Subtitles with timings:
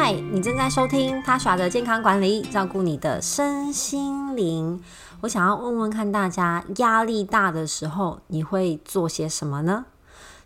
[0.00, 4.80] 嗨，你正在收听他耍的健康管理，照顾你的身心灵。
[5.22, 9.86] 我想要问问看大家，压力大的时候，你会做些什么呢？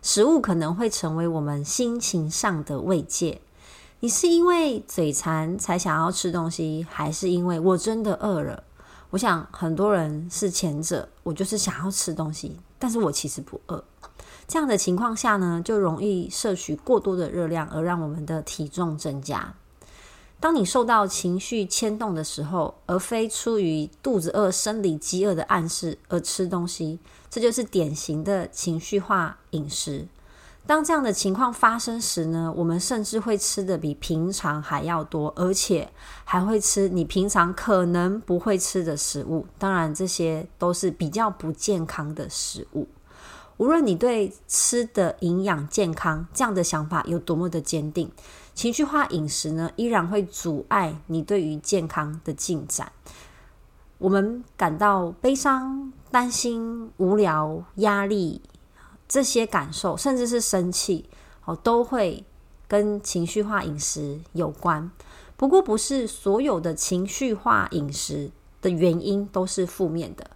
[0.01, 3.41] 食物可能会成为我们心情上的慰藉。
[3.99, 8.63] 你是因为嘴馋才想要吃东西，还是因为我真的饿了？
[9.11, 13.83] 我想很多人是前者，我就是想要吃东西，但是我其实不饿。
[14.47, 19.53] 这样的情况下呢，就容易摄取过多的热量，而让我们的体重增加。
[20.39, 30.05] 当你受到情绪牵动的时候，而非出于肚子饿、生理饥饿的暗示而吃东西，这就是典型的情绪化饮食。
[30.65, 35.89] 当这样的情况发生时呢，我们甚至会吃得比平常还要多，而且
[36.25, 39.45] 还会吃你平常可能不会吃的食物。
[39.57, 42.87] 当然，这些都是比较不健康的食物。
[43.57, 48.09] 无论你对吃的营养健康这样的想法有多么的坚定，
[48.55, 52.91] 情绪化饮食呢，依然会阻碍你对于健康的进展。
[53.99, 58.41] 我们感到悲伤、担心、无聊、压力
[59.07, 61.05] 这些感受，甚至是生气，
[61.45, 62.25] 哦，都会
[62.67, 64.91] 跟情绪化饮食有关。
[65.37, 70.31] 不过，不是所有的情绪化饮食的原因都是负面的。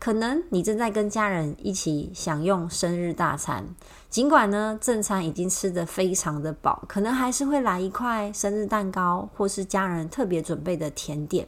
[0.00, 3.62] 可能你正在跟家人一起享用生日大餐，
[4.08, 11.46] 尽管呢正餐已经吃得非常的饱，可能还是会来一块生日蛋糕，或是家人特别准备的甜点，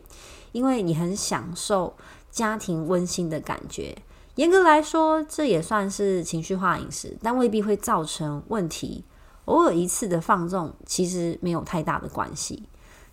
[0.53, 1.95] 因为你很享受
[2.31, 3.97] 家庭温馨的感觉。
[4.35, 9.03] 严格来说，这也算是情绪化饮食，但未必会造成问题。
[9.47, 12.65] 偶尔一次的放纵，其实没有太大的关系。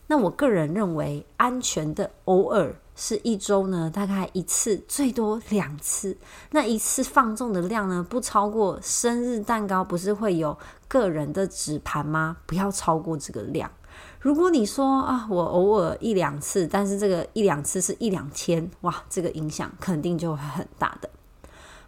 [0.08, 2.76] 那我个人认为，安全的偶尔。
[3.02, 6.18] 是一周呢，大概一次，最多两次。
[6.52, 10.58] 那一次放纵的量呢，不超过生日蛋糕，不是会有
[10.90, 12.36] 个人的纸盘吗？
[12.46, 13.72] 不要超过这个量。
[14.20, 21.10] 如果你说啊，我偶尔一两次，但是这个一两次是一两天，哇，这个影响肯定就会很大的。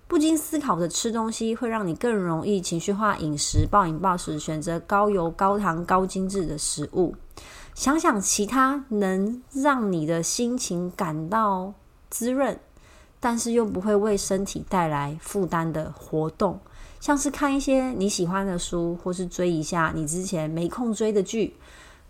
[0.08, 7.14] 不经思考的吃东西，会让你更容易情绪化饮食，暴饮暴食，选择高油、高糖、高精致的食物。
[7.74, 11.74] 想想其他能让你的心情感到
[12.10, 12.60] 滋润，
[13.20, 16.60] 但是又不会为身体带来负担的活动，
[17.00, 21.56] 像是看一些你喜欢的书，或是追一下你之前没空追的剧，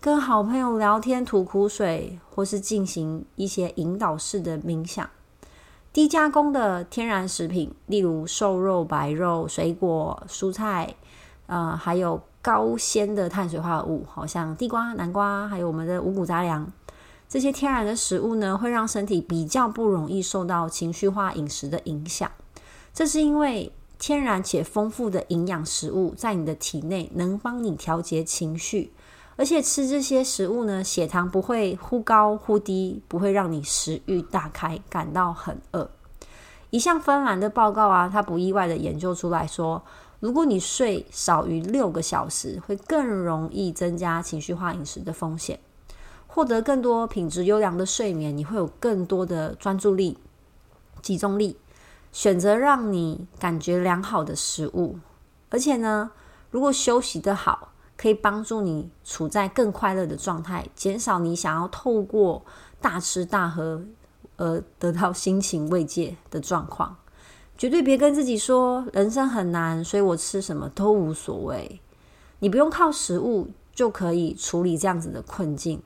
[0.02, 5.10] 跟好朋友聊天吐苦水，或是进行一些引导式的冥想。
[5.94, 10.96] 低加工的天然食品，例如瘦肉、白肉、水果、蔬菜，
[11.46, 12.22] 呃，还有。
[12.42, 16.72] 高纤的碳水化合物，好像地瓜、南瓜，还有我们的五谷杂粮，
[17.30, 22.30] 这些天然的食物呢，会让身体比较不容易受到情绪化饮食的影响。
[22.94, 28.92] 这是因为天然且丰富的营养食物在你的体内能帮你调节情绪，
[29.36, 35.90] 而且吃这些食物呢，血糖不会忽高忽低，不会让你食欲大开，感到很饿。
[36.72, 39.84] 一项芬兰的报告啊，它不意外的研究出来说，
[40.22, 45.60] 如果你睡少于六个小时，会更容易增加情绪化饮食的风险。
[46.28, 50.20] 获得更多品质优良的睡眠，你会有更多的专注力、
[51.02, 51.58] 集中力，
[52.12, 55.00] 选择让你感觉良好的食物。
[55.50, 56.12] 而且呢，
[56.52, 62.46] 如果休息得好，可以帮助你处在更快乐的状态，减少你想要透过
[62.80, 63.84] 大吃大喝
[64.38, 66.96] 而得到心情慰藉的状况。
[67.62, 71.80] 绝对别跟自己说人生很难，所以我吃什么都无所谓。
[72.40, 75.80] 你不用靠食物就可以处理这样子的困境。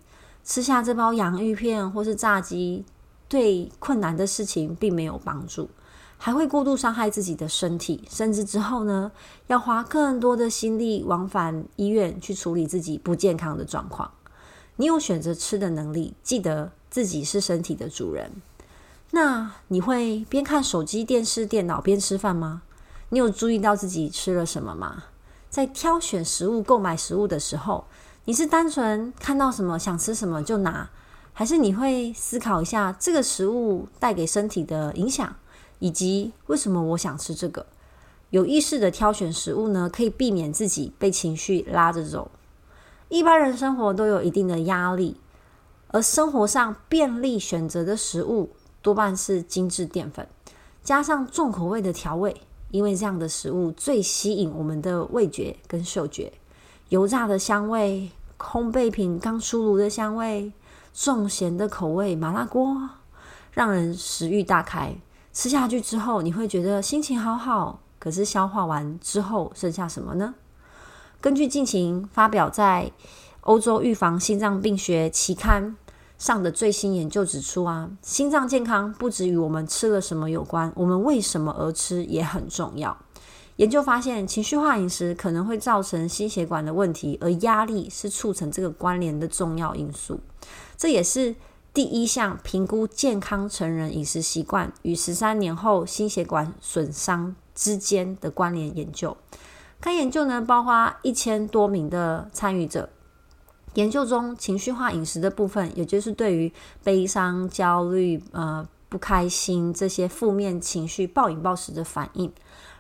[0.46, 2.85] 吃下这包洋芋片或是炸鸡，
[3.28, 5.69] 对困难的事情并没有帮助，
[6.18, 9.12] 还会过度伤害自己的身体，甚至之后呢，
[9.47, 14.09] 要花更多的心力往返医院去处理自己不健康的状况。
[14.78, 18.31] 你有选择吃的能力，记得自己是身体的主人。
[19.16, 22.64] 那你会边看手机、电视、电脑边吃饭吗？
[23.08, 25.06] 你有注意到自己吃了什么吗？
[25.50, 27.85] 在挑选食物、购买食物的时候，
[28.26, 30.90] 你是单纯看到什么想吃什么就拿，
[31.32, 35.34] 还是你会思考一下这个食物带给身体的影响，
[35.79, 37.66] 以及为什么我想吃这个？
[38.32, 42.29] 有意识的挑选食物呢，可以避免自己被情绪拉着走。
[43.08, 45.16] 一般人生活都有一定的压力，
[45.88, 48.50] 而生活上便利选择的食物，
[48.85, 50.28] 多半是精致淀粉，
[50.84, 52.40] 加上重口味的调味，
[52.70, 56.32] 因为这样的食物最吸引我们的味觉跟嗅觉。
[56.90, 60.53] 油炸的香味，烘焙品刚出炉的香味，
[60.93, 62.78] 重咸的口味麻辣锅，
[63.53, 64.96] 让人食欲大开。
[65.34, 70.35] 吃下去之后，你会觉得心情好好，可是消化完之后剩下什么呢？
[71.20, 72.91] 根据近期发表在
[73.41, 75.76] 欧洲预防心脏病学期刊
[76.17, 82.97] 上的最新研究指出啊，心脏健康不只与我们吃了什么有关，我们为什么而吃也很重要。
[83.58, 90.20] 研究发现，情绪化饮食可能会造成心血管的问题，而压力是促成这个关联的重要因素。
[90.78, 91.35] 这也是
[91.73, 99.16] 第一项评估健康成人饮食习惯与十三年后心血管损伤之间的关联研究。
[99.79, 102.90] 该研究呢，包括一千多名的参与者。
[103.76, 106.52] 研究中，情绪化饮食的部分，也就是对于
[106.84, 112.32] 悲伤、焦虑、呃不开心这些负面情绪暴饮暴食的反应，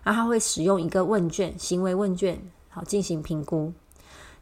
[0.03, 3.73] 然后他会使用一个问卷，行为问卷，好进行评估。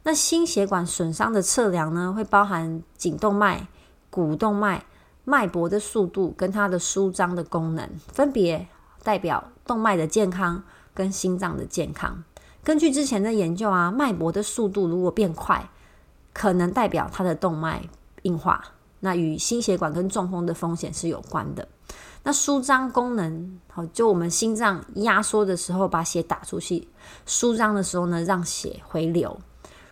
[0.03, 3.67] 那心血管损伤的测量呢，会包含颈动脉、
[4.11, 4.85] 股动脉、
[5.23, 8.67] 脉搏的速度跟它的舒张的功能，分别
[9.01, 10.61] 代表动脉的健康
[10.93, 12.23] 跟心脏的健康。
[12.63, 15.67] 根据之前的研究啊，脉搏的速度如果变快，
[16.33, 17.87] 可能代表他的动脉
[18.23, 18.63] 硬化，
[18.99, 21.67] 那与心血管跟中风的风险是有关的。
[22.23, 26.87] 那舒张功能，好，就我们心脏压缩的时候把血打出去，
[27.25, 29.37] 舒张的时候呢，让血回流。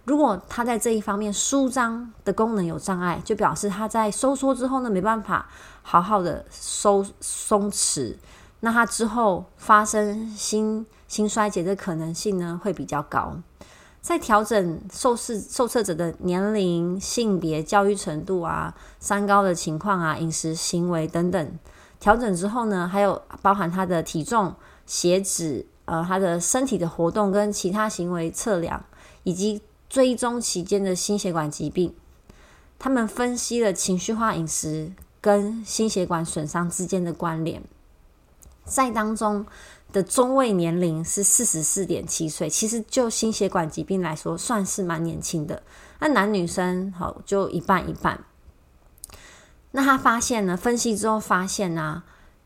[0.05, 5.47] 如果它在这一方面舒张的功能有障碍，就表示它在收缩之后呢，没办法
[5.83, 8.15] 好好的收松弛，
[8.61, 13.35] 那它之后发生心心衰竭的可能性呢，会比较高。
[14.01, 21.59] 在调整受试受测者的年龄、性别、教育程度啊、三高的情况啊、饮食行为等等
[21.99, 24.55] 调整之后呢，还有包含他的体重、
[24.87, 28.83] 血脂、呃，他的身体的活动跟其他行为测量，
[29.21, 31.93] 以及追踪期间的心血管疾病，
[32.79, 37.61] 他们分析了情绪化饮食跟心血管损伤之间的关联，
[38.65, 39.45] 在当中。
[39.91, 45.61] 的中位年龄是四十四点七岁，其实就心血管疾病来说，算是蛮年轻的。
[45.99, 48.23] 那男女生好就一半一半。
[49.71, 52.03] 那他发现呢，分析之后发现呢、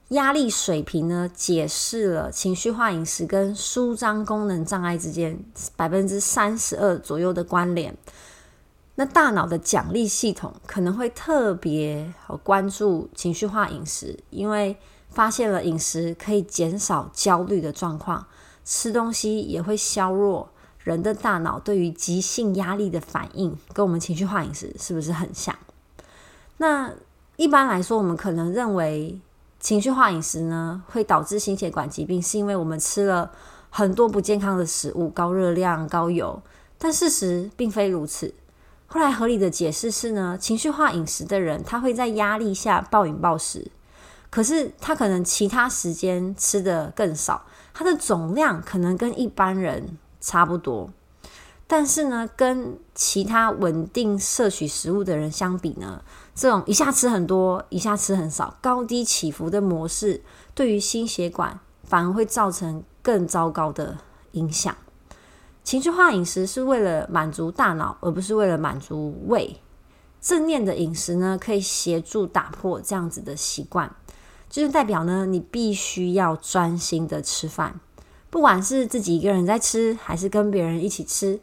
[0.10, 5.40] 压力水平呢，解释了情绪化饮食跟舒张功能障碍之间
[5.76, 7.96] 百分之三十二左右的关联。
[8.96, 14.76] 那大脑的奖励系统可能会特别好关注情绪化饮食，因为。
[15.16, 18.28] 发现了饮食可以减少焦虑的状况，
[18.66, 25.56] 吃东西也会削弱人的大脑对于急性压力的反应，跟我们情绪化饮食是不是很像？
[26.58, 26.92] 那
[27.38, 29.18] 一般来说，我们可能认为
[29.62, 33.32] 情绪化饮食呢会导致心血管疾病，是因为我们吃了
[33.70, 36.42] 很多不健康的食物，高热量、高油。
[36.78, 38.34] 但事实并非如此。
[38.88, 43.72] 后来合理的解释是呢，情绪化饮食的人他会在压力下暴饮暴食。
[44.36, 50.90] 可是他可能其他时间吃得更少，他的总量可能跟一般人差不多，
[51.66, 56.04] 但是呢，跟其他稳定摄取食物的人相比呢，
[56.36, 60.22] 这种一下吃很多，一下吃很少，高低起伏的模式，
[60.54, 64.00] 对于心血管反而会造成更糟糕的
[64.34, 64.76] 影响。
[65.64, 69.62] 情绪化饮食是为了满足大脑，而不是为了满足胃。
[70.20, 73.96] 正念的饮食呢，可以协助打破这样子的习惯。
[74.56, 77.78] 就是代表呢，你必须要专心的吃饭，
[78.30, 81.38] 不管是自己一个人在吃，还是跟别人一起吃。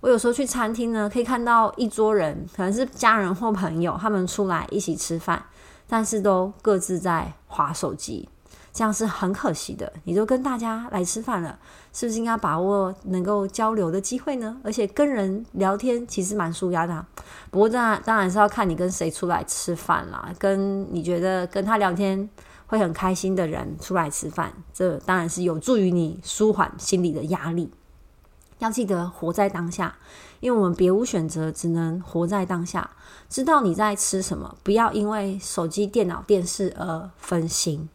[0.00, 5.44] 我有时候去餐厅呢，可以看到一桌人，可能是家人或朋友，他们出来一起吃饭，
[5.86, 8.26] 但是都各自在划手机，
[8.72, 9.92] 这样是很可惜的。
[10.04, 11.58] 你都跟大家来吃饭了，
[11.92, 14.56] 是不是应该把握能够交流的机会呢？
[14.64, 17.04] 而且跟人聊天其实蛮舒压的。
[17.50, 22.26] 不过当然当然是要看你跟谁出来吃饭啦，跟你觉得跟他聊天。
[22.66, 27.70] 会很开心的人出来吃饭，这当然是有助于你舒缓心理的压力。
[28.60, 29.98] 要记得活在当下，
[30.40, 32.90] 因为我们别无选择，只能活在当下。
[33.28, 37.88] 知道你在吃什么，不要因为手机、电脑、电视而分心。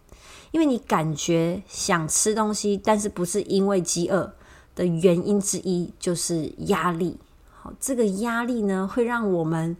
[0.51, 4.33] 因为你感觉想吃东西，但是不是因为饥饿
[4.75, 7.17] 的原因之一，就是压力。
[7.61, 9.77] 好，这个压力呢，会让我们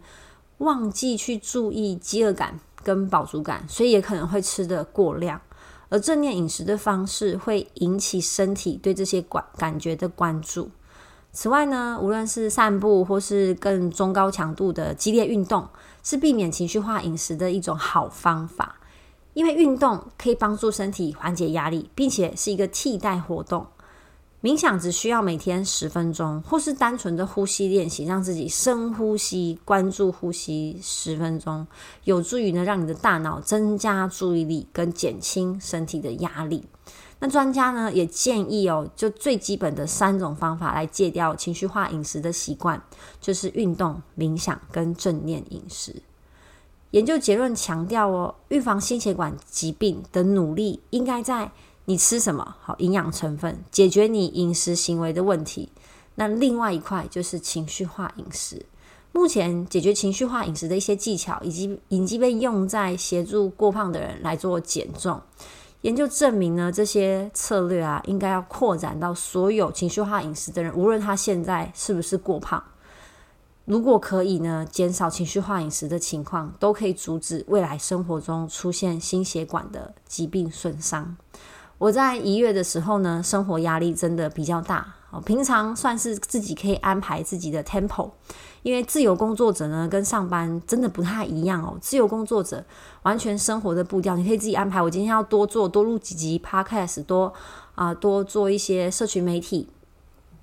[0.58, 2.58] 忘记去注意饥饿感。
[2.94, 5.40] 跟饱足感，所以也可能会吃得过量。
[5.88, 10.70] 而正念饮食的方式会引起身体对这些感感觉的关注。
[11.32, 15.68] 此外呢，无论是散步或是更中高强度的激烈运动，
[16.02, 18.76] 是避免情绪化饮食的一种好方法。
[19.34, 23.64] 因为运动可以帮助身体缓解压力，并且是一个替代活动。
[24.42, 31.66] 冥想只需要每天十分钟，或是单纯的呼吸练习，让自己深呼吸，关注呼吸十分钟，
[32.04, 36.64] 有助于呢让你的大脑增加注意力跟减轻身体的压力。
[37.18, 42.82] 那专家呢也建议哦，就最基本的三种方法来戒掉情绪化饮食的习惯，
[43.20, 46.02] 就是运动、冥想跟正念饮食。
[46.92, 51.52] 研究结论强调哦，预防心血管疾病的努力应该在
[51.86, 55.70] 你吃什么好营养成分，解决你饮食行为的问题。
[56.14, 58.66] 那另外一块就是情绪化饮食。
[59.12, 65.20] 目前解决情绪化饮食的一些技巧，以及已经被用在协助过胖的人来做减重。
[65.80, 72.62] 研究证明呢，这些策略啊，应该要扩展到所有情绪化饮食的人，无论他现在是不是过胖。
[73.64, 81.16] 如果可以呢，减少情绪化饮食的情况，都可以阻止未来生活中出现心血管的疾病损伤。
[81.80, 84.86] 我在一月的时候呢，生活压力真的比较大。
[85.24, 88.10] 平常算是自己可以安排自己的 tempo，
[88.62, 91.78] 因为自由工作者呢，跟上班真的不太一样哦。
[91.80, 92.62] 自由工作者
[93.04, 94.82] 完全生活的步调，你可以自己安排。
[94.82, 97.32] 我今天要多做多录几集 podcast，多
[97.74, 99.66] 啊、多做一些社群媒体，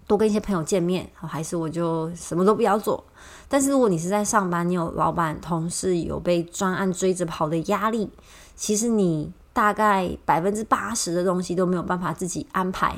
[0.07, 3.03] 多跟一些朋友见面，还是我就什么都不要做。
[3.47, 8.09] 但是如果你是在上班，你有老板、同事，有被专案追着跑的压力，
[8.55, 9.31] 其实你。
[9.57, 12.95] 大概百分之八十的东西都没有办法自己安排。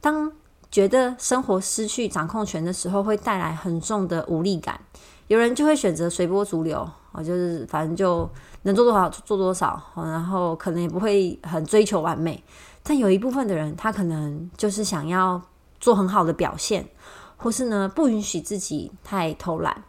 [0.00, 0.32] 当
[0.70, 4.80] 觉得生活失去掌控权的时候，会带来很重的无力感。
[5.26, 8.26] 有人就会选择随波逐流，就是反正就
[8.62, 12.42] 能做多少做多少，然后可能也不会很追求完美。
[12.82, 15.38] 但有一部分的人，他可能就是想要
[15.78, 16.88] 做很好的表现，
[17.36, 19.84] 或是呢不允许自己太偷懒。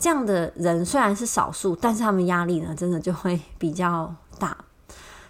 [0.00, 4.56] 这样的人虽然是少数，但是他们压力呢，真的就会比较大。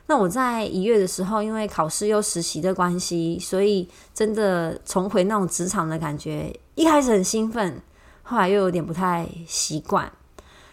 [0.07, 6.55] 那我在一月的时候，因为考试又实习的关系，所以真的重回那种职场的感觉。
[6.75, 7.81] 一开始很兴奋，
[8.23, 10.13] 后来又有点不太习惯，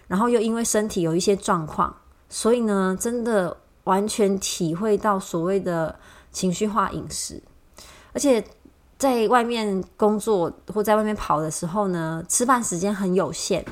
[0.07, 1.95] 然后又因为身体有一些状况，
[2.27, 5.97] 所以呢，真的完全体会到所谓的
[6.31, 7.41] 情绪化饮食。
[8.11, 8.43] 而且
[8.97, 13.63] 在外面工作或在外面跑的时候呢，吃饭时间很有限。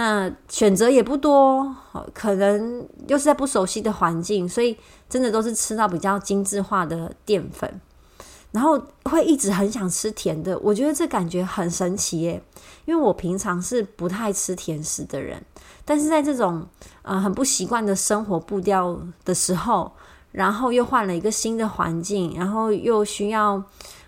[0.00, 1.74] 那选择也不多，
[2.14, 4.78] 可能又是在不熟悉的环境，所以
[5.08, 7.80] 真的都是吃到比较精致化的淀粉，
[8.52, 10.56] 然后会一直很想吃甜的。
[10.60, 12.40] 我觉得这感觉很神奇耶，
[12.84, 15.44] 因为我平常是不太吃甜食的人，
[15.84, 16.64] 但是在这种
[17.02, 19.90] 呃很不习惯的生活步调的时候，
[20.30, 23.60] 然后又换了一个新的环境，然后又需要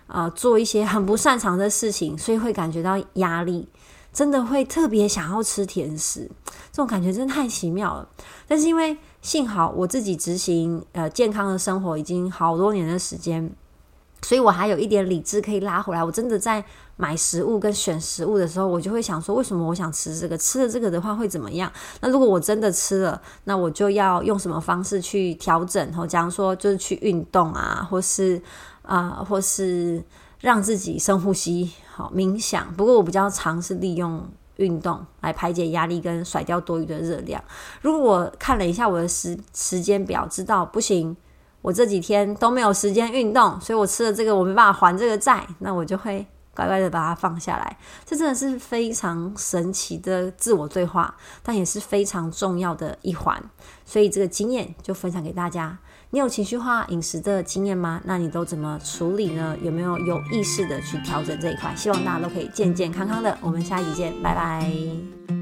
[0.07, 3.67] 呃做一些很不擅长的事情，所以会感觉到压力。
[4.13, 6.29] 真的会特别想要吃甜食，
[6.71, 8.07] 这种感觉真的太奇妙了。
[8.47, 13.49] 但是因为幸好我自己执行呃健康的生活已经好多年的时间，
[14.21, 16.03] 所以我还有一点理智可以拉回来。
[16.03, 16.61] 我真的在
[16.97, 20.37] 买食物跟选食物的时候，我就会想说，为什么我想吃这个？
[20.37, 21.71] 吃了这个的话会怎么样？
[22.01, 25.83] 那如果我真的吃了，那我就要用什么方式去调整？
[25.87, 28.41] 然后假如说就是去运动啊，或是
[28.81, 30.03] 啊、或是。
[30.41, 31.69] 让自己深呼吸，
[32.15, 32.73] 冥想。
[32.75, 34.25] 不过我比较常是利用
[34.57, 37.43] 运动来排解压力跟甩掉多余的热量。
[37.81, 41.15] 如果我看了一下我的时时间表，知道不行，
[41.61, 47.77] 我这几天都没有时间运动，所以我吃了这个我没办法还这个债，那我就会乖乖的把它放下来。
[48.05, 53.41] 这真的是非常神奇的自我对话，但也是非常重要的一环。
[53.85, 55.77] 所以这个经验就分享给大家。
[56.13, 58.01] 你有情绪化饮食的经验吗？
[58.03, 59.55] 那你都怎么处理呢？
[59.63, 61.73] 有没有有意识的去调整这一块？
[61.73, 63.37] 希望大家都可以健健康康的。
[63.39, 65.40] 我们下一集见，拜拜。